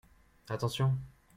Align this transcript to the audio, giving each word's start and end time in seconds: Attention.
Attention. 0.49 0.97